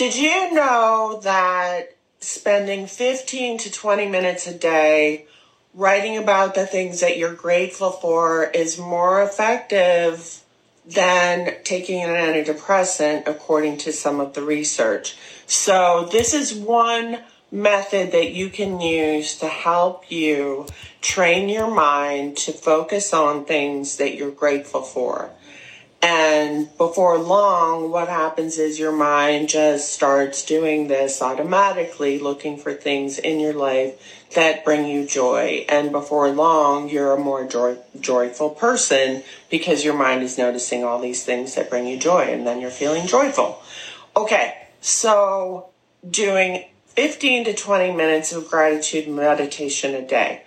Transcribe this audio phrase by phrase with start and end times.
[0.00, 5.26] Did you know that spending 15 to 20 minutes a day
[5.74, 10.42] writing about the things that you're grateful for is more effective
[10.86, 15.18] than taking an antidepressant, according to some of the research?
[15.46, 17.18] So, this is one
[17.52, 20.66] method that you can use to help you
[21.02, 25.30] train your mind to focus on things that you're grateful for.
[26.02, 32.72] And before long, what happens is your mind just starts doing this automatically, looking for
[32.72, 34.00] things in your life
[34.34, 35.66] that bring you joy.
[35.68, 41.00] And before long, you're a more joy- joyful person because your mind is noticing all
[41.00, 43.62] these things that bring you joy, and then you're feeling joyful.
[44.16, 45.68] Okay, so
[46.08, 50.44] doing 15 to 20 minutes of gratitude meditation a day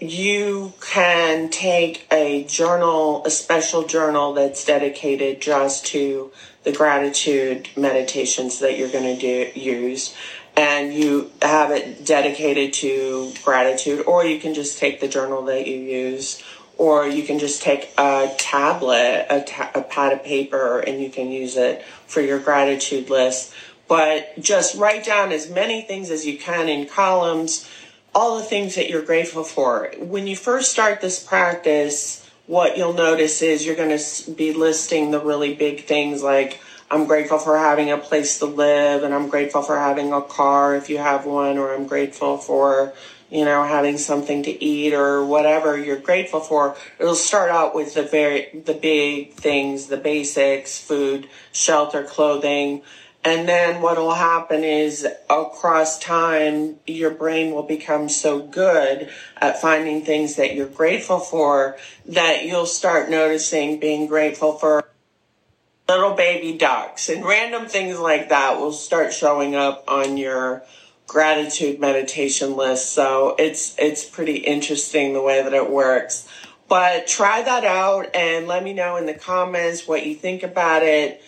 [0.00, 6.30] you can take a journal, a special journal that's dedicated just to
[6.64, 10.14] the gratitude meditations that you're going to do, use,
[10.56, 15.66] and you have it dedicated to gratitude, or you can just take the journal that
[15.66, 16.42] you use,
[16.76, 21.08] or you can just take a tablet, a, ta- a pad of paper, and you
[21.08, 23.54] can use it for your gratitude list.
[23.88, 27.70] But just write down as many things as you can in columns
[28.16, 29.92] all the things that you're grateful for.
[29.98, 35.10] When you first start this practice, what you'll notice is you're going to be listing
[35.10, 36.58] the really big things like,
[36.90, 40.74] I'm grateful for having a place to live, and I'm grateful for having a car
[40.76, 42.94] if you have one, or I'm grateful for,
[43.28, 46.74] you know, having something to eat or whatever you're grateful for.
[46.98, 52.80] It'll start out with the very, the big things, the basics, food, shelter, clothing
[53.26, 59.60] and then what will happen is across time, your brain will become so good at
[59.60, 64.88] finding things that you're grateful for that you'll start noticing being grateful for
[65.88, 70.62] little baby ducks and random things like that will start showing up on your
[71.08, 72.92] gratitude meditation list.
[72.92, 76.28] So it's, it's pretty interesting the way that it works.
[76.68, 80.84] But try that out and let me know in the comments what you think about
[80.84, 81.20] it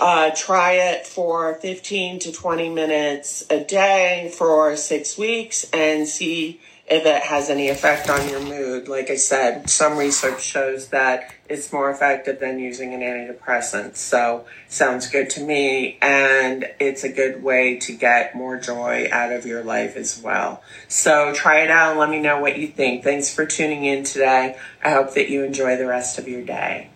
[0.00, 6.60] uh, try it for 15 to 20 minutes a day for six weeks and see
[6.90, 8.88] if it has any effect on your mood.
[8.88, 13.94] Like I said, some research shows that it's more effective than using an antidepressant.
[13.94, 15.98] So sounds good to me.
[16.02, 20.62] And it's a good way to get more joy out of your life as well.
[20.88, 23.04] So try it out and let me know what you think.
[23.04, 24.58] Thanks for tuning in today.
[24.82, 26.90] I hope that you enjoy the rest of your day.